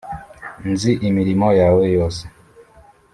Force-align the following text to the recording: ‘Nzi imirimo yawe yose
‘Nzi 0.71 0.91
imirimo 1.07 1.47
yawe 1.61 1.83
yose 1.95 2.23